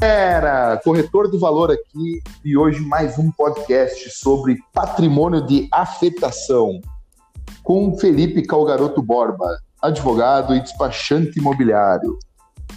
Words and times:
Galera, 0.00 0.80
corretor 0.84 1.28
do 1.28 1.40
valor 1.40 1.72
aqui 1.72 2.22
e 2.44 2.56
hoje 2.56 2.80
mais 2.80 3.18
um 3.18 3.32
podcast 3.32 4.08
sobre 4.10 4.56
patrimônio 4.72 5.44
de 5.44 5.68
afetação 5.72 6.80
com 7.64 7.98
Felipe 7.98 8.46
Calgaroto 8.46 9.02
Borba, 9.02 9.58
advogado 9.82 10.54
e 10.54 10.60
despachante 10.60 11.40
imobiliário. 11.40 12.16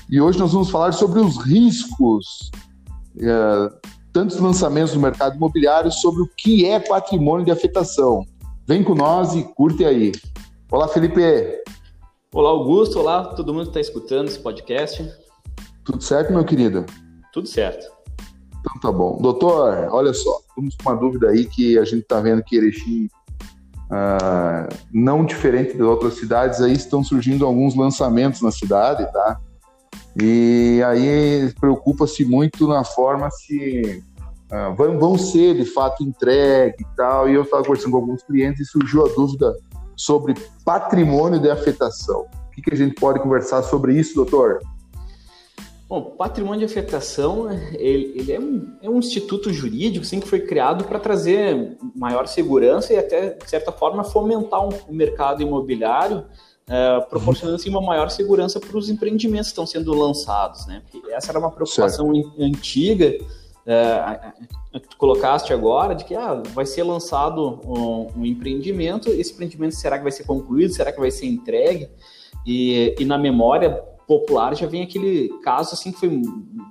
E 0.10 0.20
hoje 0.20 0.40
nós 0.40 0.52
vamos 0.52 0.72
falar 0.72 0.94
sobre 0.94 1.20
os 1.20 1.38
riscos, 1.38 2.50
é, 3.20 3.70
tantos 4.12 4.40
lançamentos 4.40 4.96
no 4.96 5.02
mercado 5.02 5.36
imobiliário, 5.36 5.92
sobre 5.92 6.24
o 6.24 6.30
que 6.36 6.66
é 6.66 6.80
patrimônio 6.80 7.46
de 7.46 7.52
afetação. 7.52 8.26
Vem 8.68 8.84
com 8.84 8.96
nós 8.96 9.36
e 9.36 9.44
curte 9.44 9.86
aí. 9.86 10.12
Olá, 10.72 10.88
Felipe. 10.88 11.22
Olá, 12.34 12.50
Augusto. 12.50 13.00
Olá, 13.00 13.26
todo 13.36 13.54
mundo 13.54 13.66
que 13.66 13.78
está 13.78 13.80
escutando 13.80 14.28
esse 14.28 14.40
podcast. 14.40 15.08
Tudo 15.86 16.02
certo, 16.02 16.34
meu 16.34 16.44
querido? 16.44 16.84
Tudo 17.32 17.48
certo. 17.48 17.92
Então 18.60 18.80
tá 18.80 18.92
bom. 18.92 19.18
Doutor, 19.20 19.88
olha 19.90 20.14
só, 20.14 20.40
temos 20.56 20.76
uma 20.84 20.96
dúvida 20.96 21.30
aí 21.30 21.46
que 21.46 21.78
a 21.78 21.84
gente 21.86 22.04
está 22.04 22.20
vendo 22.20 22.44
que 22.44 22.56
Erechim, 22.56 23.10
uh, 23.88 24.76
não 24.94 25.26
diferente 25.26 25.76
de 25.76 25.82
outras 25.82 26.16
cidades, 26.16 26.62
aí 26.62 26.74
estão 26.74 27.04
surgindo 27.04 27.46
alguns 27.46 27.76
lançamentos 27.76 28.42
na 28.42 28.52
cidade, 28.52 29.12
tá? 29.12 29.40
E 30.22 30.82
aí 30.86 31.52
preocupa-se 31.60 32.26
muito 32.26 32.68
na 32.68 32.84
forma 32.84 33.32
se 33.32 34.04
uh, 34.52 34.76
vão, 34.76 35.00
vão 35.00 35.18
ser 35.18 35.56
de 35.56 35.66
fato 35.66 36.04
entregue 36.04 36.76
e 36.80 36.96
tal. 36.96 37.30
E 37.30 37.34
eu 37.34 37.44
estava 37.44 37.64
conversando 37.64 37.92
com 37.92 37.98
alguns 37.98 38.22
clientes 38.24 38.62
e 38.62 38.66
surgiu 38.66 39.06
a 39.06 39.10
dúvida 39.10 39.56
sobre 39.96 40.36
patrimônio 40.66 41.40
de 41.40 41.50
afetação. 41.50 42.26
O 42.48 42.52
que, 42.52 42.62
que 42.62 42.74
a 42.74 42.78
gente 42.78 42.96
pode 42.96 43.20
conversar 43.20 43.64
sobre 43.64 43.98
isso, 43.98 44.16
doutor? 44.16 44.60
Bom, 45.92 46.04
patrimônio 46.18 46.60
de 46.60 46.72
afetação 46.72 47.52
ele, 47.74 48.14
ele 48.16 48.32
é, 48.32 48.40
um, 48.40 48.78
é, 48.82 48.90
um, 48.90 49.00
instituto 49.00 49.52
jurídico 49.52 50.06
assim, 50.06 50.22
que 50.22 50.28
foi 50.28 50.40
criado 50.40 50.86
para 50.86 50.98
trazer 50.98 51.78
maior 51.94 52.30
segurança 52.30 52.94
e 52.94 52.98
até, 52.98 53.32
de 53.32 53.50
certa 53.50 53.74
forma, 53.74 54.02
fomentar 54.02 54.66
um, 54.66 54.70
o 54.88 54.94
mercado 54.94 55.42
imobiliário, 55.42 56.24
é, 56.70 57.02
proporcionando 57.10 57.58
assim, 57.58 57.70
uma 57.70 57.82
maior 57.82 58.10
segurança 58.10 58.58
para 58.58 58.78
os 58.78 58.90
empreendimentos 58.90 59.48
que 59.48 59.52
estão 59.52 59.66
sendo 59.66 59.94
lançados. 59.94 60.66
Né? 60.66 60.82
Porque 60.90 61.12
essa 61.12 61.30
era 61.30 61.40
uma 61.40 61.52
preocupação 61.52 62.16
certo. 62.16 62.42
antiga 62.42 63.14
é, 63.66 64.32
que 64.80 64.88
tu 64.88 64.96
colocaste 64.96 65.52
agora, 65.52 65.94
de 65.94 66.06
que 66.06 66.16
ah, 66.16 66.42
vai 66.54 66.66
ser 66.66 66.84
lançado 66.84 67.60
um, 67.66 68.22
um, 68.22 68.26
empreendimento, 68.26 69.10
esse 69.10 69.34
empreendimento 69.34 69.76
será 69.76 69.98
que 69.98 70.04
vai 70.04 70.12
ser 70.14 70.24
concluído, 70.24 70.72
será 70.72 70.94
que 70.94 71.02
vai 71.02 71.12
ser 71.12 71.26
entregue? 71.26 71.90
E, 72.48 72.96
e 72.98 73.04
na 73.04 73.18
memória 73.18 73.91
popular 74.12 74.54
já 74.54 74.68
vem 74.68 74.84
aquele 74.84 75.30
caso 75.42 75.74
assim 75.74 75.94
que 75.94 76.00
foi 76.02 76.22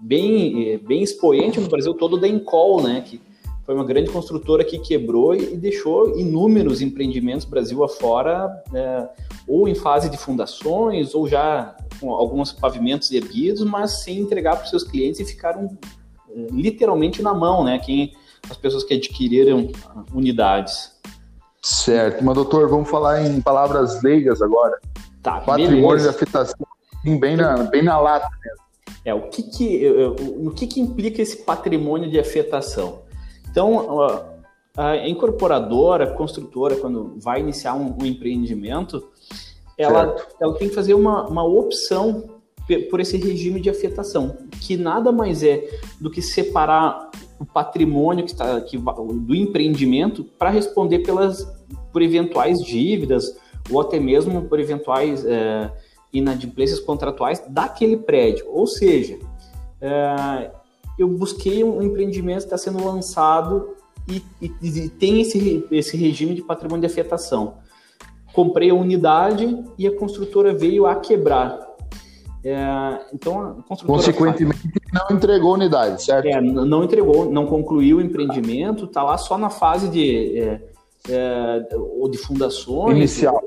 bem, 0.03 0.77
bem 0.77 1.03
expoente 1.03 1.59
no 1.59 1.69
Brasil 1.69 1.95
todo 1.95 2.19
da 2.19 2.29
Encol, 2.29 2.83
né? 2.83 3.01
Que 3.01 3.19
foi 3.65 3.75
uma 3.75 3.85
grande 3.85 4.11
construtora 4.11 4.63
que 4.63 4.79
quebrou 4.79 5.35
e 5.35 5.57
deixou 5.57 6.19
inúmeros 6.19 6.83
empreendimentos 6.83 7.47
Brasil 7.47 7.83
afora, 7.83 8.63
é, 8.75 9.09
ou 9.49 9.67
em 9.67 9.75
fase 9.75 10.11
de 10.11 10.19
fundações, 10.19 11.15
ou 11.15 11.27
já 11.27 11.75
com 11.99 12.13
alguns 12.13 12.53
pavimentos 12.53 13.11
erguidos, 13.11 13.63
mas 13.65 14.03
sem 14.03 14.19
entregar 14.19 14.57
para 14.57 14.65
os 14.65 14.71
seus 14.71 14.85
clientes 14.85 15.19
e 15.19 15.25
ficaram 15.25 15.79
é, 16.29 16.47
literalmente 16.51 17.23
na 17.23 17.33
mão, 17.33 17.65
né? 17.65 17.79
Quem, 17.79 18.13
as 18.51 18.57
pessoas 18.59 18.85
que 18.85 18.93
adquiriram 18.93 19.69
unidades. 20.13 20.93
Certo, 21.63 22.23
mas 22.23 22.35
doutor, 22.35 22.69
vamos 22.69 22.91
falar 22.91 23.25
em 23.25 23.41
palavras 23.41 24.03
leigas 24.03 24.43
agora. 24.43 24.79
Tá, 25.23 25.41
Patrimônio 25.41 25.81
beleza. 25.81 26.11
de 26.11 26.17
afetação 26.17 26.67
bem 27.05 27.37
na, 27.37 27.65
bem 27.65 27.83
na 27.83 27.99
lata 27.99 28.29
mesmo. 28.43 28.61
É, 29.05 29.15
o 29.15 29.29
que 29.29 29.43
que, 29.43 29.87
o 30.19 30.51
que 30.51 30.67
que 30.67 30.81
implica 30.81 31.23
esse 31.23 31.39
patrimônio 31.39 32.11
de 32.11 32.19
afetação? 32.19 33.03
Então, 33.51 34.27
a 34.77 35.09
incorporadora, 35.09 36.05
a 36.05 36.13
construtora, 36.13 36.77
quando 36.77 37.17
vai 37.19 37.41
iniciar 37.41 37.75
um, 37.75 37.97
um 38.01 38.05
empreendimento, 38.05 39.03
ela, 39.77 40.15
ela 40.41 40.55
tem 40.59 40.69
que 40.69 40.75
fazer 40.75 40.95
uma, 40.95 41.27
uma 41.27 41.45
opção 41.45 42.41
por 42.91 43.01
esse 43.01 43.17
regime 43.17 43.61
de 43.61 43.69
afetação, 43.69 44.37
que 44.61 44.77
nada 44.77 45.11
mais 45.11 45.43
é 45.43 45.69
do 46.01 46.11
que 46.11 46.23
separar 46.23 47.11
o 47.39 47.45
patrimônio 47.45 48.25
que 48.25 48.33
está 48.33 48.61
que, 48.61 48.79
do 48.79 49.35
empreendimento 49.35 50.23
para 50.23 50.51
responder 50.51 51.01
pelas 51.01 51.45
por 51.93 52.03
eventuais 52.03 52.63
dívidas 52.63 53.37
ou 53.71 53.81
até 53.81 53.99
mesmo 53.99 54.43
por 54.43 54.61
eventuais 54.61 55.25
é, 55.25 55.73
inadimplências 56.13 56.81
contratuais 56.81 57.43
daquele 57.49 57.97
prédio. 57.97 58.47
Ou 58.49 58.67
seja, 58.67 59.19
é, 59.81 60.51
eu 60.99 61.09
busquei 61.09 61.65
um 61.65 61.81
empreendimento 61.83 62.39
que 62.39 62.45
está 62.45 62.59
sendo 62.59 62.85
lançado 62.85 63.75
e, 64.09 64.23
e, 64.41 64.53
e, 64.63 64.89
tem 64.89 65.21
esse, 65.21 65.67
esse 65.71 65.97
regime 65.97 66.35
de 66.35 66.43
patrimônio 66.43 66.81
de 66.81 66.87
afetação. 66.87 67.55
Comprei 68.33 68.71
a 68.71 68.75
unidade 68.75 69.65
e 69.79 69.87
a 69.87 69.97
construtora 69.97 70.53
veio 70.53 70.87
a 70.87 70.97
quebrar. 70.97 71.69
É, 72.43 73.01
então, 73.13 73.63
Consequentemente, 73.87 74.59
faz... 74.59 74.83
não 74.93 75.17
entregou 75.17 75.51
a 75.51 75.55
unidade, 75.55 76.03
certo? 76.03 76.27
É, 76.27 76.41
não 76.41 76.85
entregou, 76.85 77.31
não 77.31 77.47
concluiu 77.47 77.99
o 77.99 78.01
empreendimento, 78.01 78.87
está 78.87 79.03
lá 79.03 79.19
só 79.19 79.37
na 79.37 79.51
fase 79.51 79.89
de, 79.89 80.39
é, 80.39 80.61
é, 81.09 81.69
ou 81.77 82.09
de 82.09 82.17
fundações. 82.17 82.97
Inicial. 82.97 83.43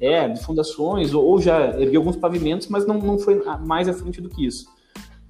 É, 0.00 0.28
de 0.28 0.40
fundações, 0.40 1.12
ou, 1.12 1.24
ou 1.24 1.40
já 1.40 1.76
ergueu 1.80 2.00
alguns 2.00 2.16
pavimentos, 2.16 2.68
mas 2.68 2.86
não, 2.86 2.98
não 2.98 3.18
foi 3.18 3.42
mais 3.66 3.88
à 3.88 3.92
frente 3.92 4.20
do 4.20 4.28
que 4.28 4.46
isso. 4.46 4.66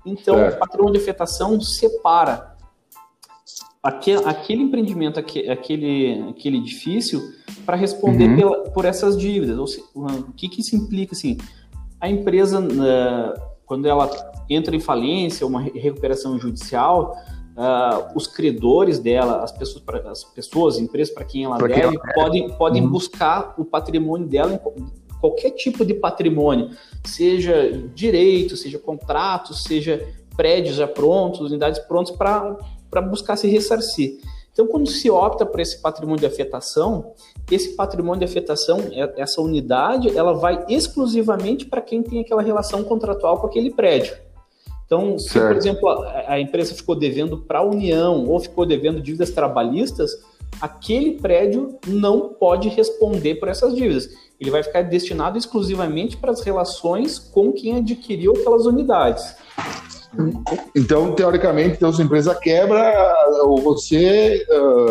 Então, 0.05 0.39
é. 0.39 0.51
o 0.51 0.59
patrão 0.59 0.91
de 0.91 0.99
afetação 0.99 1.59
separa 1.61 2.57
aquele, 3.83 4.25
aquele 4.25 4.63
empreendimento, 4.63 5.19
aquele, 5.19 6.23
aquele 6.29 6.59
edifício, 6.59 7.21
para 7.65 7.77
responder 7.77 8.29
uhum. 8.29 8.37
pela, 8.37 8.71
por 8.71 8.85
essas 8.85 9.17
dívidas. 9.17 9.59
Ou 9.59 9.67
seja, 9.67 9.87
o 9.95 10.33
que, 10.33 10.49
que 10.49 10.61
isso 10.61 10.77
implica? 10.77 11.15
Assim, 11.15 11.39
a 12.01 12.09
empresa, 12.09 12.67
quando 13.65 13.87
ela 13.87 14.11
entra 14.49 14.75
em 14.75 14.81
falência, 14.81 15.47
uma 15.47 15.61
recuperação 15.61 16.39
judicial, 16.39 17.17
uh, 17.59 18.13
os 18.15 18.27
credores 18.27 19.01
dela, 19.01 19.43
as 19.43 19.51
pessoas, 19.51 19.83
as 20.07 20.25
pessoas, 20.25 20.79
empresas 20.79 21.13
para 21.13 21.25
quem 21.25 21.45
ela 21.45 21.59
pra 21.59 21.67
deve, 21.67 21.81
quem 21.81 21.89
ela 21.89 22.15
podem, 22.15 22.51
podem 22.51 22.83
uhum. 22.83 22.91
buscar 22.91 23.55
o 23.59 23.65
patrimônio 23.65 24.29
dela 24.29 24.55
em 24.55 24.87
qualquer 25.21 25.51
tipo 25.51 25.85
de 25.85 25.95
patrimônio, 25.95 26.71
seja 27.05 27.73
direito, 27.95 28.57
seja 28.57 28.79
contratos, 28.79 29.65
seja 29.65 30.07
prédios 30.37 30.77
já 30.77 30.87
prontos, 30.87 31.41
unidades 31.41 31.81
prontas 31.81 32.15
para 32.17 33.03
buscar 33.03 33.37
se 33.37 33.49
ressarcir. 33.49 34.21
Então, 34.53 34.67
quando 34.67 34.89
se 34.89 35.09
opta 35.09 35.47
por 35.47 35.61
esse 35.61 35.81
patrimônio 35.81 36.19
de 36.19 36.27
afetação, 36.27 37.13
esse 37.51 37.77
patrimônio 37.77 38.19
de 38.19 38.25
afetação, 38.25 38.81
é, 38.91 39.15
essa 39.17 39.41
unidade, 39.41 40.17
ela 40.17 40.33
vai 40.33 40.65
exclusivamente 40.69 41.65
para 41.67 41.81
quem 41.81 42.03
tem 42.03 42.21
aquela 42.21 42.43
relação 42.43 42.83
contratual 42.83 43.39
com 43.39 43.47
aquele 43.47 43.71
prédio. 43.71 44.17
Então, 44.89 45.19
se, 45.19 45.39
por 45.39 45.55
exemplo, 45.55 45.87
a, 45.87 46.33
a, 46.33 46.41
empresa 46.41 46.75
ficou 46.75 46.95
devendo 46.95 47.37
para 47.37 47.59
a 47.59 47.63
União 47.63 48.25
ou 48.25 48.41
ficou 48.41 48.65
devendo 48.65 49.03
dívidas 49.03 49.31
trabalhistas, 49.31 50.13
aquele 50.63 51.13
prédio 51.13 51.79
não 51.87 52.31
pode 52.31 52.71
responder 52.71 53.35
por 53.35 53.49
essas 53.49 53.77
dívidas. 53.77 54.09
Ele 54.41 54.51
vai 54.51 54.63
ficar 54.63 54.81
destinado 54.81 55.37
exclusivamente 55.37 56.17
para 56.17 56.31
as 56.31 56.41
relações 56.41 57.19
com 57.19 57.53
quem 57.53 57.77
adquiriu 57.77 58.33
aquelas 58.33 58.65
unidades. 58.65 59.37
Então, 60.75 61.13
teoricamente, 61.13 61.77
então, 61.77 61.93
se 61.93 62.01
a 62.01 62.05
empresa 62.07 62.35
quebra, 62.35 63.15
ou 63.43 63.61
você, 63.61 64.43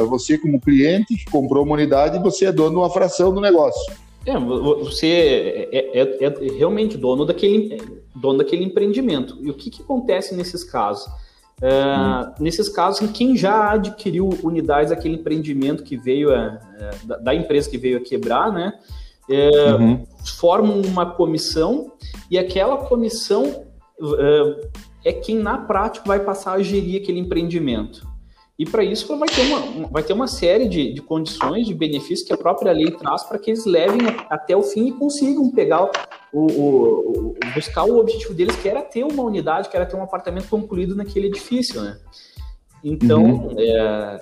você 0.07 0.37
como 0.37 0.61
cliente 0.61 1.15
que 1.15 1.25
comprou 1.31 1.63
uma 1.63 1.73
unidade, 1.73 2.19
você 2.19 2.45
é 2.45 2.51
dono 2.51 2.69
de 2.69 2.75
uma 2.75 2.89
fração 2.91 3.33
do 3.33 3.41
negócio. 3.41 3.91
É, 4.27 4.37
você 4.37 5.69
é, 5.71 6.01
é, 6.01 6.25
é, 6.25 6.57
realmente 6.57 6.97
dono 6.97 7.25
daquele, 7.25 7.81
dono 8.13 8.39
daquele 8.39 8.65
empreendimento. 8.65 9.37
E 9.41 9.49
o 9.49 9.53
que, 9.53 9.69
que 9.69 9.81
acontece 9.81 10.35
nesses 10.35 10.65
casos? 10.65 11.09
É, 11.61 11.69
hum. 11.69 12.33
Nesses 12.41 12.67
casos, 12.67 13.09
quem 13.11 13.37
já 13.37 13.71
adquiriu 13.71 14.27
unidades 14.43 14.89
daquele 14.89 15.15
empreendimento 15.15 15.81
que 15.81 15.95
veio 15.95 16.29
a, 16.35 16.59
é, 16.77 16.91
da, 17.05 17.17
da, 17.17 17.35
empresa 17.35 17.69
que 17.69 17.77
veio 17.77 17.97
a 17.97 18.01
quebrar, 18.01 18.51
né? 18.51 18.73
É, 19.29 19.73
uhum. 19.73 20.05
Formam 20.37 20.81
uma 20.81 21.05
comissão 21.05 21.93
e 22.29 22.37
aquela 22.37 22.77
comissão 22.77 23.65
é, 25.03 25.09
é 25.09 25.13
quem 25.13 25.37
na 25.37 25.57
prática 25.57 26.05
vai 26.05 26.19
passar 26.19 26.53
a 26.53 26.61
gerir 26.61 27.01
aquele 27.01 27.19
empreendimento. 27.19 28.05
E 28.59 28.65
para 28.65 28.83
isso 28.83 29.15
vai 29.17 29.29
ter 29.29 29.41
uma, 29.41 29.87
vai 29.87 30.01
ter 30.01 30.13
uma 30.13 30.27
série 30.27 30.67
de, 30.67 30.91
de 30.91 31.01
condições, 31.01 31.67
de 31.67 31.75
benefícios 31.75 32.23
que 32.23 32.33
a 32.33 32.37
própria 32.37 32.71
lei 32.71 32.89
traz 32.89 33.23
para 33.23 33.37
que 33.37 33.51
eles 33.51 33.65
levem 33.65 33.99
até 34.29 34.57
o 34.57 34.63
fim 34.63 34.87
e 34.87 34.91
consigam 34.91 35.51
pegar 35.51 35.91
o, 36.33 36.39
o, 36.39 37.29
o, 37.29 37.35
buscar 37.53 37.83
o 37.83 37.99
objetivo 37.99 38.33
deles, 38.33 38.55
que 38.55 38.67
era 38.67 38.81
ter 38.81 39.03
uma 39.03 39.21
unidade, 39.21 39.69
que 39.69 39.75
era 39.75 39.85
ter 39.85 39.95
um 39.95 40.01
apartamento 40.01 40.49
concluído 40.49 40.95
naquele 40.95 41.27
edifício, 41.27 41.81
né? 41.81 41.99
Então, 42.83 43.23
uhum. 43.23 43.55
é, 43.59 44.19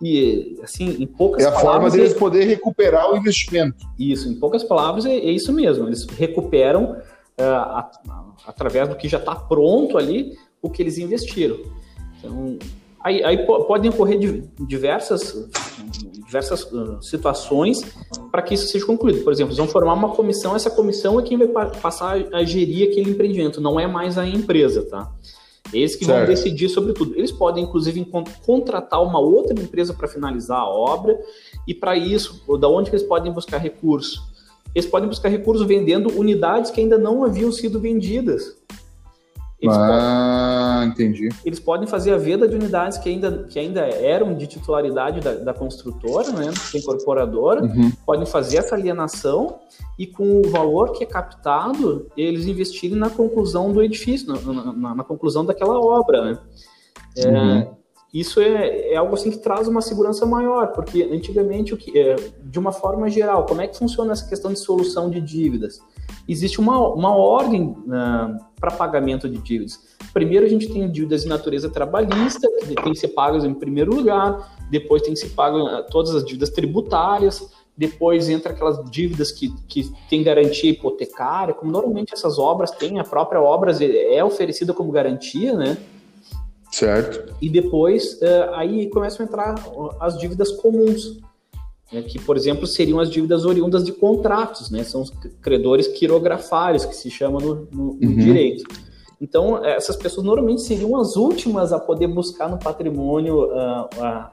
e 0.00 0.60
assim, 0.62 0.96
em 1.00 1.06
poucas 1.06 1.44
palavras... 1.44 1.44
É 1.44 1.46
a 1.46 1.50
palavras, 1.50 1.62
forma 1.62 1.90
deles 1.90 2.14
é, 2.14 2.18
poder 2.18 2.44
recuperar 2.44 3.12
o 3.12 3.16
investimento. 3.16 3.84
Isso, 3.98 4.28
em 4.28 4.34
poucas 4.34 4.62
palavras, 4.62 5.06
é, 5.06 5.12
é 5.12 5.30
isso 5.30 5.52
mesmo. 5.52 5.88
Eles 5.88 6.06
recuperam 6.06 6.96
a, 7.36 7.80
a, 7.80 7.90
através 8.46 8.88
do 8.88 8.94
que 8.94 9.08
já 9.08 9.18
está 9.18 9.34
pronto 9.34 9.98
ali, 9.98 10.36
o 10.60 10.70
que 10.70 10.82
eles 10.82 10.98
investiram. 10.98 11.58
Então, 12.18 12.58
aí, 13.02 13.22
aí 13.24 13.46
podem 13.46 13.90
ocorrer 13.90 14.18
diversas, 14.60 15.48
diversas 16.24 16.68
situações 17.00 17.82
para 18.30 18.42
que 18.42 18.54
isso 18.54 18.68
seja 18.68 18.86
concluído. 18.86 19.22
Por 19.22 19.32
exemplo, 19.32 19.50
eles 19.50 19.58
vão 19.58 19.68
formar 19.68 19.94
uma 19.94 20.10
comissão, 20.10 20.56
essa 20.56 20.70
comissão 20.70 21.18
é 21.18 21.22
quem 21.22 21.36
vai 21.36 21.48
passar 21.48 22.16
a 22.32 22.44
gerir 22.44 22.90
aquele 22.90 23.10
empreendimento, 23.10 23.60
não 23.60 23.78
é 23.78 23.86
mais 23.86 24.16
a 24.18 24.26
empresa, 24.26 24.82
tá? 24.88 25.10
Eles 25.72 25.96
que 25.96 26.04
certo. 26.04 26.18
vão 26.18 26.26
decidir 26.26 26.68
sobre 26.68 26.92
tudo. 26.92 27.14
Eles 27.16 27.32
podem, 27.32 27.64
inclusive, 27.64 28.06
contratar 28.44 29.02
uma 29.02 29.18
outra 29.18 29.58
empresa 29.58 29.94
para 29.94 30.06
finalizar 30.06 30.58
a 30.58 30.68
obra, 30.68 31.18
e 31.66 31.74
para 31.74 31.96
isso, 31.96 32.42
da 32.58 32.68
onde 32.68 32.90
eles 32.90 33.02
podem 33.02 33.32
buscar 33.32 33.58
recursos? 33.58 34.20
Eles 34.74 34.88
podem 34.88 35.08
buscar 35.08 35.28
recursos 35.28 35.66
vendendo 35.66 36.10
unidades 36.18 36.70
que 36.70 36.80
ainda 36.80 36.98
não 36.98 37.24
haviam 37.24 37.52
sido 37.52 37.78
vendidas. 37.78 38.56
Eles 39.62 39.76
ah, 39.76 40.80
podem, 40.80 40.88
entendi. 40.88 41.28
Eles 41.44 41.60
podem 41.60 41.86
fazer 41.86 42.12
a 42.12 42.18
venda 42.18 42.48
de 42.48 42.56
unidades 42.56 42.98
que 42.98 43.08
ainda, 43.08 43.44
que 43.44 43.58
ainda 43.58 43.80
eram 43.82 44.34
de 44.34 44.48
titularidade 44.48 45.20
da, 45.20 45.34
da 45.34 45.54
construtora, 45.54 46.32
né, 46.32 46.46
da 46.46 46.78
incorporadora, 46.78 47.62
uhum. 47.62 47.92
podem 48.04 48.26
fazer 48.26 48.56
essa 48.56 48.74
alienação 48.74 49.60
e 49.96 50.04
com 50.04 50.40
o 50.40 50.50
valor 50.50 50.92
que 50.92 51.04
é 51.04 51.06
captado, 51.06 52.08
eles 52.16 52.46
investirem 52.46 52.98
na 52.98 53.08
conclusão 53.08 53.72
do 53.72 53.80
edifício, 53.80 54.26
na, 54.26 54.72
na, 54.72 54.94
na 54.96 55.04
conclusão 55.04 55.44
daquela 55.44 55.78
obra, 55.78 56.24
né? 56.24 56.38
É, 57.16 57.28
uhum. 57.28 57.74
Isso 58.12 58.40
é, 58.40 58.92
é, 58.92 58.96
algo 58.96 59.14
assim 59.14 59.30
que 59.30 59.38
traz 59.38 59.68
uma 59.68 59.80
segurança 59.80 60.26
maior, 60.26 60.72
porque 60.72 61.02
antigamente, 61.04 61.72
o 61.72 61.76
que, 61.76 61.96
é, 61.96 62.16
de 62.42 62.58
uma 62.58 62.72
forma 62.72 63.08
geral, 63.08 63.46
como 63.46 63.62
é 63.62 63.66
que 63.68 63.78
funciona 63.78 64.12
essa 64.12 64.28
questão 64.28 64.52
de 64.52 64.58
solução 64.58 65.08
de 65.08 65.20
dívidas? 65.20 65.80
Existe 66.28 66.60
uma, 66.60 66.78
uma 66.94 67.14
ordem 67.16 67.64
uh, 67.64 68.38
para 68.60 68.70
pagamento 68.70 69.28
de 69.28 69.38
dívidas. 69.38 69.80
Primeiro, 70.12 70.46
a 70.46 70.48
gente 70.48 70.68
tem 70.72 70.90
dívidas 70.90 71.22
de 71.22 71.28
natureza 71.28 71.68
trabalhista, 71.68 72.48
que 72.60 72.74
tem 72.74 72.92
que 72.92 72.98
ser 72.98 73.08
pagas 73.08 73.44
em 73.44 73.52
primeiro 73.52 73.94
lugar, 73.94 74.56
depois 74.70 75.02
tem 75.02 75.14
que 75.14 75.20
ser 75.20 75.30
pagas 75.30 75.62
uh, 75.62 75.86
todas 75.90 76.14
as 76.14 76.24
dívidas 76.24 76.50
tributárias, 76.50 77.50
depois 77.76 78.28
entra 78.28 78.52
aquelas 78.52 78.78
dívidas 78.90 79.32
que, 79.32 79.52
que 79.66 79.90
tem 80.08 80.22
garantia 80.22 80.70
hipotecária, 80.70 81.54
como 81.54 81.72
normalmente 81.72 82.12
essas 82.12 82.38
obras 82.38 82.70
têm, 82.70 83.00
a 83.00 83.04
própria 83.04 83.40
obra 83.40 83.72
é 83.82 84.22
oferecida 84.22 84.72
como 84.72 84.92
garantia, 84.92 85.54
né? 85.54 85.76
Certo. 86.70 87.34
E 87.40 87.48
depois, 87.48 88.14
uh, 88.14 88.54
aí 88.54 88.88
começam 88.88 89.24
a 89.24 89.28
entrar 89.28 89.54
as 90.00 90.18
dívidas 90.18 90.52
comuns, 90.52 91.20
né, 91.92 92.02
que, 92.02 92.18
por 92.18 92.36
exemplo, 92.36 92.66
seriam 92.66 92.98
as 92.98 93.10
dívidas 93.10 93.44
oriundas 93.44 93.84
de 93.84 93.92
contratos, 93.92 94.70
né? 94.70 94.82
São 94.82 95.02
os 95.02 95.10
credores 95.40 95.86
quirografários, 95.88 96.84
que 96.84 96.96
se 96.96 97.10
chama 97.10 97.38
no, 97.38 97.68
no, 97.70 97.94
no 97.94 98.08
uhum. 98.08 98.16
direito. 98.16 98.64
Então, 99.20 99.64
essas 99.64 99.94
pessoas 99.94 100.26
normalmente 100.26 100.62
seriam 100.62 100.96
as 100.96 101.14
últimas 101.14 101.72
a 101.72 101.78
poder 101.78 102.08
buscar 102.08 102.48
no 102.48 102.58
patrimônio 102.58 103.44
uh, 103.44 103.84
uh, 103.84 104.26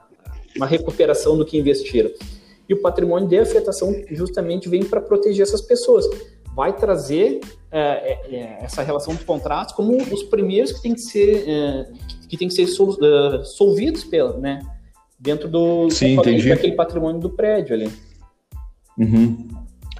uma 0.56 0.66
recuperação 0.66 1.36
do 1.36 1.44
que 1.44 1.56
investiram. 1.56 2.10
E 2.68 2.74
o 2.74 2.80
patrimônio 2.80 3.28
de 3.28 3.38
afetação 3.38 3.94
justamente 4.10 4.68
vem 4.68 4.84
para 4.84 5.00
proteger 5.00 5.42
essas 5.42 5.60
pessoas. 5.60 6.06
Vai 6.54 6.76
trazer 6.76 7.40
é, 7.70 7.80
é, 7.80 8.36
é, 8.36 8.58
essa 8.62 8.82
relação 8.82 9.14
de 9.14 9.24
contratos 9.24 9.74
como 9.74 9.96
os 9.96 10.24
primeiros 10.24 10.72
que 10.72 10.82
tem 10.82 10.94
que 10.94 11.00
ser, 11.00 11.48
é, 11.48 11.92
que 12.28 12.36
tem 12.36 12.48
que 12.48 12.54
ser 12.54 12.66
sol, 12.66 12.90
uh, 12.90 13.44
solvidos 13.44 14.02
pela, 14.02 14.36
né? 14.38 14.60
Dentro 15.20 15.48
do 15.48 15.90
Sim, 15.90 16.16
daquele 16.16 16.72
patrimônio 16.72 17.20
do 17.20 17.30
prédio 17.30 17.74
ali. 17.74 17.92
Uhum. 18.98 19.48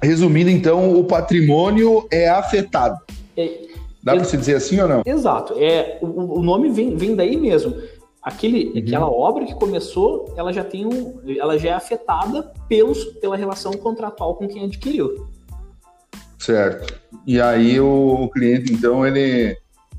Resumindo, 0.01 0.49
então, 0.49 0.97
o 0.99 1.03
patrimônio 1.03 2.07
é 2.11 2.27
afetado. 2.27 2.97
É, 3.37 3.67
Dá 4.03 4.15
para 4.15 4.23
se 4.23 4.35
dizer 4.35 4.55
assim 4.55 4.79
ou 4.79 4.87
não? 4.87 5.03
Exato. 5.05 5.53
É, 5.59 5.99
o, 6.01 6.39
o 6.39 6.41
nome 6.41 6.69
vem, 6.69 6.95
vem 6.95 7.15
daí 7.15 7.37
mesmo. 7.37 7.75
Aquele, 8.21 8.69
uhum. 8.69 8.79
Aquela 8.79 9.09
obra 9.09 9.45
que 9.45 9.53
começou, 9.53 10.33
ela 10.35 10.51
já 10.51 10.63
tem 10.63 10.85
um, 10.85 11.21
ela 11.37 11.57
já 11.57 11.69
é 11.69 11.73
afetada 11.73 12.51
pelos, 12.67 13.03
pela 13.19 13.37
relação 13.37 13.73
contratual 13.73 14.35
com 14.35 14.47
quem 14.47 14.65
adquiriu. 14.65 15.27
Certo. 16.39 16.99
E 17.25 17.39
aí 17.39 17.79
o, 17.79 18.23
o 18.23 18.29
cliente, 18.29 18.73
então, 18.73 19.05
ele 19.05 19.55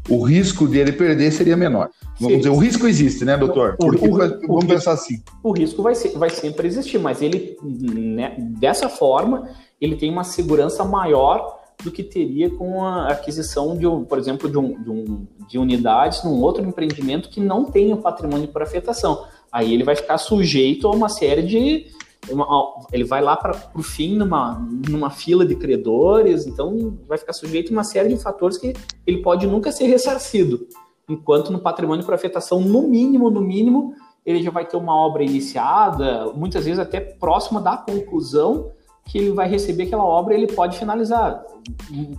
o 0.08 0.22
risco 0.22 0.66
dele 0.66 0.92
perder 0.92 1.30
seria 1.32 1.56
menor. 1.56 1.90
Vamos 2.18 2.34
Sim. 2.34 2.38
dizer, 2.38 2.50
o 2.50 2.58
risco 2.58 2.86
existe, 2.86 3.24
né, 3.24 3.36
doutor? 3.36 3.76
O, 3.80 3.86
o, 3.86 4.18
vamos 4.46 4.64
pensar 4.66 4.92
assim. 4.92 5.22
O 5.42 5.52
risco 5.52 5.82
vai, 5.82 5.94
vai 6.16 6.30
sempre 6.30 6.66
existir, 6.66 6.98
mas 6.98 7.22
ele, 7.22 7.56
né, 7.62 8.34
dessa 8.38 8.88
forma, 8.88 9.48
ele 9.80 9.96
tem 9.96 10.10
uma 10.10 10.24
segurança 10.24 10.84
maior 10.84 11.60
do 11.82 11.90
que 11.90 12.02
teria 12.02 12.50
com 12.50 12.84
a 12.84 13.08
aquisição 13.08 13.76
de, 13.76 13.86
por 14.06 14.18
exemplo, 14.18 14.48
de, 14.48 14.58
um, 14.58 14.82
de, 14.82 14.90
um, 14.90 15.26
de 15.48 15.58
unidades 15.58 16.22
num 16.24 16.40
outro 16.40 16.64
empreendimento 16.64 17.28
que 17.28 17.40
não 17.40 17.64
tenha 17.64 17.96
patrimônio 17.96 18.48
por 18.48 18.62
afetação. 18.62 19.24
Aí 19.50 19.72
ele 19.72 19.84
vai 19.84 19.96
ficar 19.96 20.18
sujeito 20.18 20.86
a 20.86 20.90
uma 20.90 21.08
série 21.08 21.42
de, 21.42 21.86
uma, 22.34 22.74
ele 22.92 23.04
vai 23.04 23.22
lá 23.22 23.36
para 23.36 23.56
o 23.74 23.82
fim 23.82 24.16
numa, 24.16 24.58
numa 24.88 25.10
fila 25.10 25.44
de 25.44 25.54
credores, 25.54 26.46
então 26.46 26.98
vai 27.08 27.18
ficar 27.18 27.32
sujeito 27.32 27.70
a 27.70 27.72
uma 27.72 27.84
série 27.84 28.08
de 28.08 28.22
fatores 28.22 28.58
que 28.58 28.74
ele 29.06 29.22
pode 29.22 29.46
nunca 29.46 29.72
ser 29.72 29.86
ressarcido. 29.86 30.66
Enquanto 31.08 31.52
no 31.52 31.58
patrimônio 31.58 32.04
por 32.04 32.14
afetação, 32.14 32.60
no 32.60 32.82
mínimo, 32.82 33.30
no 33.30 33.40
mínimo, 33.40 33.94
ele 34.24 34.42
já 34.42 34.50
vai 34.50 34.64
ter 34.64 34.76
uma 34.76 34.94
obra 34.94 35.22
iniciada, 35.22 36.32
muitas 36.34 36.64
vezes 36.64 36.78
até 36.78 37.00
próxima 37.00 37.60
da 37.60 37.76
conclusão 37.76 38.70
que 39.04 39.18
ele 39.18 39.32
vai 39.32 39.48
receber 39.48 39.84
aquela 39.84 40.04
obra, 40.04 40.34
ele 40.34 40.46
pode 40.46 40.78
finalizar, 40.78 41.44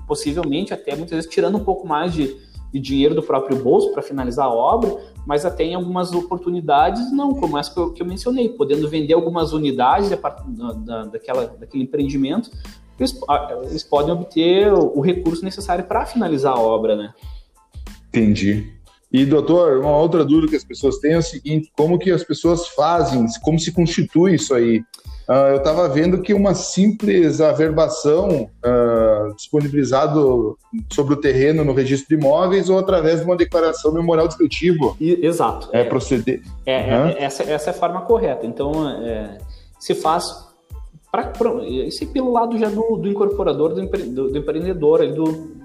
possivelmente 0.06 0.74
até 0.74 0.95
muitas 0.95 1.16
vezes 1.16 1.30
tirando 1.30 1.57
um 1.57 1.63
pouco 1.63 1.88
mais 1.88 2.13
de, 2.13 2.36
de 2.74 2.80
dinheiro 2.80 3.14
do 3.14 3.22
próprio 3.22 3.62
bolso 3.62 3.92
para 3.94 4.02
finalizar 4.02 4.48
a 4.48 4.52
obra, 4.52 4.98
mas 5.28 5.46
até 5.46 5.64
em 5.64 5.75
algumas 5.75 6.12
oportunidades 6.12 7.12
não, 7.12 7.34
como 7.36 7.58
essa 7.58 7.72
que 7.72 7.80
eu, 7.80 7.94
que 7.94 8.02
eu 8.02 8.06
mencionei, 8.08 8.50
podendo 8.50 8.90
vender 8.90 9.14
algumas 9.14 9.54
unidades 9.54 10.10
da, 10.10 10.18
da, 10.18 11.04
daquela, 11.06 11.46
daquele 11.46 11.84
empreendimento, 11.84 12.50
eles, 13.00 13.16
eles 13.70 13.84
podem 13.84 14.12
obter 14.12 14.74
o, 14.74 14.98
o 14.98 15.02
recurso 15.02 15.46
necessário 15.46 15.86
para 15.86 16.06
finalizar 16.06 16.54
a 16.54 16.60
obra, 16.60 16.96
né? 16.96 17.14
Entendi. 18.10 18.74
E, 19.12 19.26
doutor, 19.26 19.80
uma 19.80 19.96
outra 19.96 20.26
dúvida 20.26 20.50
que 20.50 20.56
as 20.56 20.64
pessoas 20.64 20.98
têm 20.98 21.14
é 21.14 21.18
o 21.19 21.22
seguinte, 21.22 21.72
como 21.78 22.00
que 22.00 22.10
as 22.10 22.24
pessoas 22.24 22.68
fazem, 22.69 23.26
como 23.44 23.60
se 23.60 23.72
constitui 23.72 24.36
isso 24.36 24.56
aí? 24.56 24.84
Uh, 25.28 25.52
eu 25.52 25.58
estava 25.58 25.88
vendo 25.88 26.22
que 26.22 26.34
uma 26.34 26.54
simples 26.54 27.40
averbação 27.40 28.50
uh, 28.66 29.34
disponibilizado 29.36 30.58
sobre 30.92 31.14
o 31.14 31.18
terreno 31.18 31.64
no 31.64 31.74
registro 31.74 32.09
de 32.09 32.21
imóveis 32.21 32.69
ou 32.69 32.78
através 32.78 33.19
de 33.19 33.26
uma 33.26 33.38
declaração 33.38 33.94
memorial 33.94 34.28
descritivo. 34.28 34.97
Exato. 35.00 35.69
É, 35.71 35.81
é 35.81 35.83
proceder. 35.86 36.42
É, 36.66 36.78
uhum. 36.78 37.07
é, 37.07 37.24
essa, 37.24 37.44
essa 37.44 37.69
é 37.69 37.71
a 37.71 37.76
forma 37.76 38.02
correta. 38.02 38.45
Então, 38.45 38.90
é, 38.90 39.38
se 39.80 39.95
faz. 39.95 40.26
Pra, 41.12 41.28
pra, 41.28 41.52
isso 41.64 42.04
é 42.04 42.07
pelo 42.07 42.31
lado 42.31 42.57
já 42.57 42.69
do, 42.69 42.97
do 42.97 43.07
incorporador, 43.07 43.74
do, 43.74 43.81
empre, 43.81 44.04
do, 44.04 44.31
do 44.31 44.38
empreendedor, 44.38 45.07
do, 45.14 45.63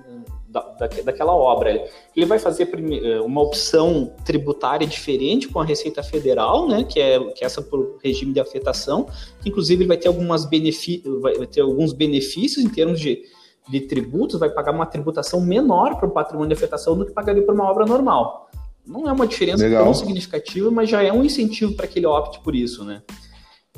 da, 0.49 0.89
daquela 1.05 1.35
obra. 1.35 1.85
Ele 2.17 2.27
vai 2.27 2.39
fazer 2.39 2.69
eh, 2.73 3.21
uma 3.21 3.43
opção 3.43 4.13
tributária 4.25 4.87
diferente 4.87 5.49
com 5.49 5.61
a 5.61 5.65
Receita 5.65 6.03
Federal, 6.03 6.67
né, 6.67 6.85
que 6.85 6.99
é, 6.99 7.23
que 7.33 7.45
é 7.45 7.47
essa 7.47 7.61
por 7.61 7.99
regime 8.03 8.33
de 8.33 8.41
afetação, 8.41 9.07
que 9.43 9.51
inclusive 9.51 9.85
vai 9.87 9.99
ter, 9.99 10.09
algumas 10.09 10.49
vai 11.21 11.47
ter 11.47 11.61
alguns 11.61 11.93
benefícios 11.93 12.65
em 12.65 12.69
termos 12.69 12.99
de, 12.99 13.23
de 13.69 13.81
tributos, 13.83 14.41
vai 14.41 14.49
pagar 14.49 14.73
uma 14.73 14.87
tributação 14.87 15.41
menor 15.41 15.97
para 15.97 16.09
o 16.09 16.11
patrimônio 16.11 16.49
de 16.49 16.55
afetação 16.55 16.97
do 16.97 17.05
que 17.05 17.13
pagaria 17.13 17.43
por 17.43 17.55
uma 17.55 17.71
obra 17.71 17.85
normal. 17.85 18.49
Não 18.87 19.07
é 19.07 19.13
uma 19.13 19.27
diferença 19.27 19.63
Legal. 19.63 19.85
tão 19.85 19.93
significativa, 19.93 20.71
mas 20.71 20.89
já 20.89 21.03
é 21.03 21.13
um 21.13 21.23
incentivo 21.23 21.75
para 21.75 21.87
que 21.87 21.99
ele 21.99 22.07
opte 22.07 22.41
por 22.41 22.55
isso, 22.55 22.85
né? 22.85 23.03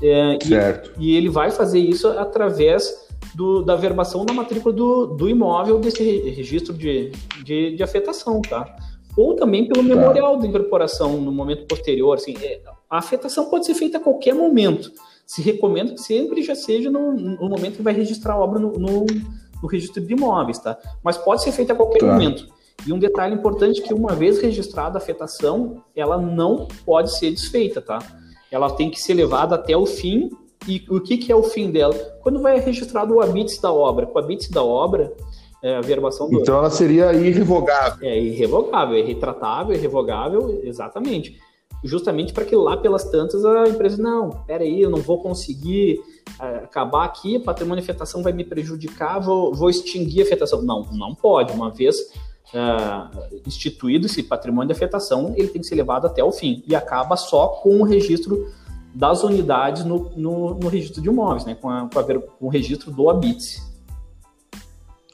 É, 0.00 0.39
certo. 0.41 0.93
E, 1.00 1.11
e 1.11 1.17
ele 1.17 1.29
vai 1.29 1.50
fazer 1.50 1.81
isso 1.81 2.07
através 2.09 3.10
do, 3.35 3.62
da 3.62 3.77
verbação 3.77 4.25
da 4.25 4.33
matrícula 4.33 4.75
do, 4.75 5.07
do 5.07 5.29
imóvel 5.29 5.79
desse 5.79 6.03
registro 6.31 6.75
de, 6.75 7.12
de, 7.45 7.77
de 7.77 7.83
afetação, 7.83 8.41
tá? 8.43 8.77
Ou 9.17 9.35
também 9.35 9.67
pelo 9.67 9.87
tá. 9.87 9.95
memorial 9.95 10.39
de 10.39 10.47
incorporação 10.47 11.21
no 11.21 11.33
momento 11.33 11.67
posterior. 11.67 12.15
Assim, 12.15 12.35
é, 12.43 12.61
a 12.89 12.99
afetação 12.99 13.50
pode 13.50 13.67
ser 13.67 13.75
feita 13.75 13.99
a 13.99 14.00
qualquer 14.00 14.35
momento. 14.35 14.91
Se 15.27 15.43
recomenda 15.43 15.93
que 15.95 16.00
sempre 16.00 16.43
já 16.43 16.55
seja 16.55 16.91
no, 16.91 17.12
no 17.12 17.49
momento 17.49 17.77
que 17.77 17.83
vai 17.83 17.93
registrar 17.93 18.35
a 18.35 18.39
obra 18.39 18.59
no, 18.59 18.73
no, 18.73 19.07
no, 19.62 19.69
registro 19.69 20.05
de 20.05 20.12
imóveis, 20.12 20.59
tá? 20.59 20.77
Mas 21.03 21.17
pode 21.17 21.43
ser 21.43 21.53
feita 21.53 21.73
a 21.73 21.77
qualquer 21.77 22.00
tá. 22.00 22.07
momento. 22.07 22.49
E 22.87 22.93
um 22.93 22.99
detalhe 22.99 23.35
importante 23.35 23.81
é 23.81 23.85
que 23.85 23.93
uma 23.95 24.15
vez 24.15 24.41
registrada 24.41 24.99
a 24.99 25.03
afetação, 25.03 25.85
ela 25.95 26.19
não 26.19 26.67
pode 26.85 27.17
ser 27.17 27.31
desfeita, 27.31 27.81
tá? 27.81 27.99
Ela 28.50 28.71
tem 28.71 28.91
que 28.91 29.00
ser 29.00 29.15
levada 29.15 29.55
até 29.55 29.77
o 29.77 29.87
fim 29.87 30.31
e 30.71 30.85
o 30.89 31.00
que, 31.00 31.17
que 31.17 31.33
é 31.33 31.35
o 31.35 31.43
fim 31.43 31.71
dela? 31.71 31.95
Quando 32.23 32.41
vai 32.41 32.61
registrado 32.61 33.15
o 33.15 33.21
habite 33.21 33.61
da 33.61 33.73
obra. 33.73 34.07
Com 34.07 34.19
o 34.19 34.23
habite 34.23 34.50
da 34.53 34.62
obra, 34.62 35.12
é, 35.62 35.77
a 35.77 35.81
verbação 35.81 36.31
do... 36.31 36.41
Então 36.41 36.59
ela 36.59 36.71
seria 36.71 37.12
irrevogável. 37.12 38.09
É 38.09 38.19
irrevogável, 38.19 38.97
é 38.97 39.03
retratável, 39.03 39.75
irrevogável, 39.75 40.61
exatamente. 40.62 41.39
Justamente 41.83 42.33
para 42.33 42.45
que 42.45 42.55
lá 42.55 42.77
pelas 42.77 43.05
tantas 43.05 43.45
a 43.45 43.67
empresa, 43.67 44.00
não, 44.00 44.31
peraí, 44.47 44.83
eu 44.83 44.91
não 44.91 45.00
vou 45.00 45.21
conseguir 45.21 45.99
é, 46.41 46.57
acabar 46.59 47.05
aqui, 47.05 47.39
patrimônio 47.39 47.83
de 47.83 47.91
afetação 47.91 48.23
vai 48.23 48.33
me 48.33 48.45
prejudicar, 48.45 49.19
vou, 49.19 49.53
vou 49.53 49.71
extinguir 49.71 50.21
a 50.21 50.25
afetação. 50.25 50.62
Não, 50.62 50.87
não 50.93 51.15
pode. 51.15 51.53
Uma 51.53 51.71
vez 51.71 51.99
uh, 52.55 53.41
instituído 53.47 54.07
esse 54.07 54.23
patrimônio 54.23 54.69
de 54.69 54.73
afetação, 54.73 55.35
ele 55.37 55.49
tem 55.49 55.61
que 55.61 55.67
ser 55.67 55.75
levado 55.75 56.07
até 56.07 56.23
o 56.23 56.31
fim 56.31 56.62
e 56.67 56.75
acaba 56.75 57.17
só 57.17 57.49
com 57.49 57.81
o 57.81 57.83
registro 57.83 58.47
das 58.94 59.23
unidades 59.23 59.85
no, 59.85 60.11
no, 60.16 60.54
no 60.54 60.68
registro 60.68 61.00
de 61.00 61.09
imóveis, 61.09 61.44
né, 61.44 61.54
com, 61.54 61.68
a, 61.68 61.88
com, 61.88 61.99
a, 61.99 62.04
com 62.04 62.47
o 62.47 62.49
registro 62.49 62.90
do 62.90 63.09
habite. 63.09 63.62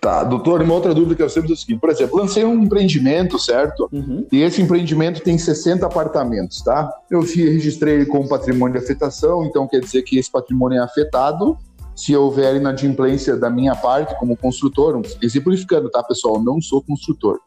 Tá, 0.00 0.22
doutor, 0.22 0.62
uma 0.62 0.74
outra 0.74 0.94
dúvida 0.94 1.16
que 1.16 1.22
eu 1.22 1.28
sempre 1.28 1.50
é 1.50 1.54
o 1.54 1.56
seguinte, 1.56 1.80
por 1.80 1.90
exemplo, 1.90 2.18
lancei 2.18 2.44
um 2.44 2.62
empreendimento, 2.62 3.38
certo? 3.38 3.88
Uhum. 3.92 4.24
E 4.30 4.40
esse 4.42 4.62
empreendimento 4.62 5.20
tem 5.20 5.36
60 5.36 5.84
apartamentos, 5.84 6.62
tá? 6.62 6.92
Eu 7.10 7.22
registrei 7.22 7.94
ele 7.94 8.06
como 8.06 8.28
patrimônio 8.28 8.78
de 8.78 8.84
afetação, 8.84 9.44
então 9.44 9.66
quer 9.66 9.80
dizer 9.80 10.02
que 10.02 10.18
esse 10.18 10.30
patrimônio 10.30 10.78
é 10.78 10.80
afetado 10.80 11.58
se 11.96 12.14
houver 12.14 12.54
inadimplência 12.56 13.36
da 13.36 13.48
minha 13.48 13.74
parte 13.74 14.16
como 14.18 14.36
construtor, 14.36 15.00
exemplificando, 15.22 15.90
tá, 15.90 16.02
pessoal? 16.02 16.40
Não 16.40 16.60
sou 16.60 16.82
construtor. 16.82 17.40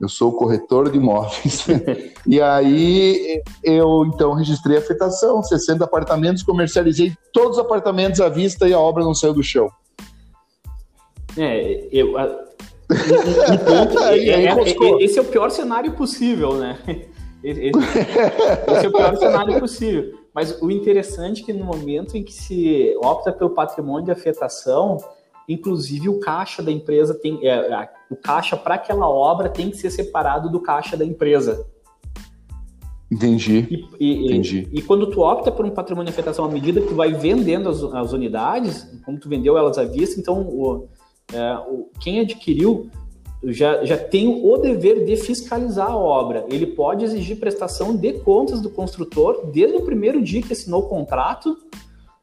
Eu 0.00 0.08
sou 0.08 0.32
corretor 0.32 0.90
de 0.90 0.98
imóveis. 0.98 1.66
e 2.26 2.40
aí 2.40 3.42
eu 3.64 4.04
então 4.06 4.34
registrei 4.34 4.76
a 4.76 4.80
afetação, 4.80 5.42
60 5.42 5.84
apartamentos, 5.84 6.42
comercializei 6.42 7.14
todos 7.32 7.56
os 7.56 7.64
apartamentos 7.64 8.20
à 8.20 8.28
vista 8.28 8.68
e 8.68 8.74
a 8.74 8.80
obra 8.80 9.02
não 9.02 9.14
saiu 9.14 9.32
do 9.32 9.42
chão. 9.42 9.70
É, 11.36 11.88
eu. 11.90 12.18
A, 12.18 12.24
um, 12.88 13.58
ponto, 13.58 13.98
é, 14.04 14.18
é, 14.18 14.44
é, 14.46 15.04
esse 15.04 15.18
é 15.18 15.22
o 15.22 15.24
pior 15.24 15.50
cenário 15.50 15.92
possível, 15.92 16.54
né? 16.54 16.78
Esse, 17.42 17.70
esse 17.70 18.86
é 18.86 18.88
o 18.88 18.92
pior 18.92 19.16
cenário 19.16 19.60
possível. 19.60 20.14
Mas 20.34 20.60
o 20.60 20.70
interessante 20.70 21.42
é 21.42 21.46
que 21.46 21.52
no 21.52 21.64
momento 21.64 22.16
em 22.16 22.22
que 22.22 22.32
se 22.32 22.94
opta 23.02 23.32
pelo 23.32 23.50
patrimônio 23.50 24.04
de 24.04 24.10
afetação, 24.10 24.98
inclusive 25.48 26.08
o 26.08 26.20
caixa 26.20 26.62
da 26.62 26.70
empresa 26.70 27.14
tem. 27.14 27.38
É, 27.46 27.88
o 28.10 28.16
caixa 28.16 28.56
para 28.56 28.76
aquela 28.76 29.08
obra 29.08 29.48
tem 29.48 29.70
que 29.70 29.76
ser 29.76 29.90
separado 29.90 30.50
do 30.50 30.60
caixa 30.60 30.96
da 30.96 31.04
empresa. 31.04 31.66
Entendi. 33.10 33.86
E, 34.00 34.06
e, 34.06 34.24
Entendi. 34.26 34.68
E, 34.72 34.78
e, 34.78 34.82
quando 34.82 35.08
tu 35.08 35.20
opta 35.20 35.52
por 35.52 35.64
um 35.64 35.70
patrimônio 35.70 36.10
de 36.10 36.18
afetação, 36.18 36.44
à 36.44 36.48
medida 36.48 36.80
que 36.80 36.88
tu 36.88 36.94
vai 36.94 37.12
vendendo 37.12 37.68
as, 37.68 37.82
as 37.82 38.12
unidades, 38.12 38.86
como 39.04 39.18
tu 39.18 39.28
vendeu 39.28 39.56
elas 39.56 39.78
à 39.78 39.84
vista, 39.84 40.18
então 40.18 40.40
o, 40.40 40.88
é, 41.32 41.54
o, 41.68 41.88
quem 42.00 42.20
adquiriu 42.20 42.90
já, 43.44 43.84
já 43.84 43.96
tem 43.96 44.42
o 44.44 44.56
dever 44.56 45.04
de 45.04 45.16
fiscalizar 45.16 45.90
a 45.90 45.96
obra. 45.96 46.46
Ele 46.50 46.66
pode 46.66 47.04
exigir 47.04 47.38
prestação 47.38 47.94
de 47.96 48.14
contas 48.14 48.60
do 48.60 48.70
construtor 48.70 49.50
desde 49.52 49.76
o 49.76 49.84
primeiro 49.84 50.22
dia 50.22 50.42
que 50.42 50.52
assinou 50.52 50.80
o 50.80 50.88
contrato. 50.88 51.56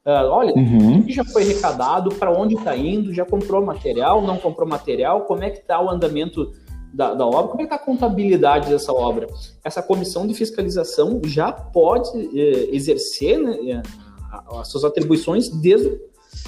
Uh, 0.05 0.27
olha, 0.29 0.53
uhum. 0.53 0.99
o 0.99 1.03
que 1.05 1.13
já 1.13 1.23
foi 1.23 1.43
arrecadado, 1.43 2.13
para 2.15 2.29
onde 2.29 2.55
está 2.55 2.75
indo, 2.75 3.13
já 3.13 3.25
comprou 3.25 3.63
material, 3.65 4.21
não 4.21 4.37
comprou 4.37 4.67
material, 4.67 5.21
como 5.21 5.43
é 5.43 5.49
que 5.49 5.59
está 5.59 5.81
o 5.81 5.89
andamento 5.89 6.51
da, 6.93 7.13
da, 7.13 7.25
obra, 7.25 7.47
como 7.47 7.61
é 7.61 7.65
que 7.65 7.73
está 7.73 7.75
a 7.75 7.85
contabilidade 7.85 8.69
dessa 8.69 8.91
obra. 8.91 9.27
Essa 9.63 9.81
comissão 9.81 10.27
de 10.27 10.33
fiscalização 10.33 11.21
já 11.23 11.51
pode 11.51 12.11
eh, 12.37 12.69
exercer 12.75 13.39
né, 13.39 13.81
as 14.59 14.67
suas 14.67 14.83
atribuições 14.83 15.49
desde, 15.49 15.97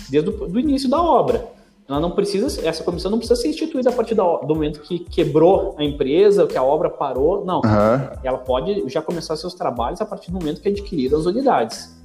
desde 0.09 0.29
o 0.29 0.59
início 0.59 0.89
da 0.89 1.01
obra. 1.01 1.47
Ela 1.87 1.99
não 1.99 2.11
precisa, 2.11 2.67
essa 2.67 2.83
comissão 2.83 3.09
não 3.09 3.19
precisa 3.19 3.39
ser 3.39 3.47
instituída 3.47 3.89
a 3.89 3.93
partir 3.93 4.15
do, 4.15 4.39
do 4.39 4.53
momento 4.53 4.81
que 4.81 4.99
quebrou 4.99 5.75
a 5.77 5.83
empresa, 5.83 6.45
que 6.47 6.57
a 6.57 6.63
obra 6.63 6.89
parou. 6.89 7.45
Não. 7.45 7.57
Uhum. 7.57 8.09
Ela 8.23 8.39
pode 8.39 8.89
já 8.89 9.01
começar 9.01 9.35
seus 9.35 9.53
trabalhos 9.53 10.01
a 10.01 10.05
partir 10.05 10.31
do 10.31 10.39
momento 10.39 10.61
que 10.61 10.69
adquiriram 10.69 11.17
as 11.19 11.25
unidades. 11.25 11.95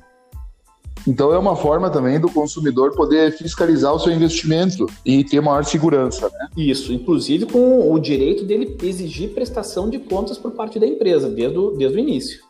Então 1.07 1.33
é 1.33 1.39
uma 1.39 1.57
forma 1.57 1.91
também 1.91 2.21
do 2.21 2.31
consumidor 2.31 2.95
poder 2.95 3.33
fiscalizar 3.37 3.95
o 3.95 3.99
seu 3.99 4.13
investimento 4.13 4.87
e 5.05 5.25
ter 5.25 5.41
maior 5.41 5.65
segurança, 5.65 6.29
né? 6.31 6.49
Isso, 6.57 6.93
inclusive 6.93 7.47
com 7.47 7.93
o 7.93 7.99
direito 7.99 8.45
dele 8.45 8.77
exigir 8.83 9.31
prestação 9.31 9.89
de 9.89 9.99
contas 9.99 10.39
por 10.39 10.53
parte 10.53 10.79
da 10.79 10.87
empresa, 10.87 11.31
desde 11.31 11.59
o, 11.59 11.71
desde 11.71 11.97
o 11.97 12.01
início. 12.01 12.41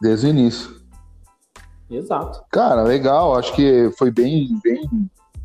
Desde 0.00 0.26
o 0.26 0.30
início. 0.30 0.84
Exato. 1.90 2.42
Cara, 2.50 2.82
legal. 2.82 3.34
Acho 3.34 3.54
que 3.54 3.90
foi 3.96 4.10
bem, 4.10 4.58
bem 4.62 4.88